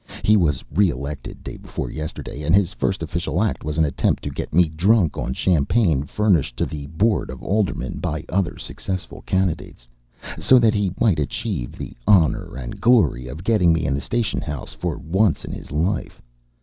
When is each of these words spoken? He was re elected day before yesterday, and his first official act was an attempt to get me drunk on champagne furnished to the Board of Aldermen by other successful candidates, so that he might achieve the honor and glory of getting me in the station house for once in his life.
He 0.23 0.35
was 0.35 0.63
re 0.73 0.89
elected 0.89 1.43
day 1.43 1.57
before 1.57 1.91
yesterday, 1.91 2.41
and 2.41 2.55
his 2.55 2.73
first 2.73 3.03
official 3.03 3.43
act 3.43 3.63
was 3.63 3.77
an 3.77 3.85
attempt 3.85 4.23
to 4.23 4.31
get 4.31 4.51
me 4.51 4.67
drunk 4.67 5.15
on 5.15 5.31
champagne 5.33 6.05
furnished 6.05 6.57
to 6.57 6.65
the 6.65 6.87
Board 6.87 7.29
of 7.29 7.43
Aldermen 7.43 7.99
by 7.99 8.25
other 8.27 8.57
successful 8.57 9.21
candidates, 9.27 9.87
so 10.39 10.57
that 10.57 10.73
he 10.73 10.91
might 10.99 11.19
achieve 11.19 11.73
the 11.73 11.95
honor 12.07 12.55
and 12.57 12.81
glory 12.81 13.27
of 13.27 13.43
getting 13.43 13.71
me 13.73 13.85
in 13.85 13.93
the 13.93 14.01
station 14.01 14.41
house 14.41 14.73
for 14.73 14.97
once 14.97 15.45
in 15.45 15.51
his 15.51 15.71
life. 15.71 16.19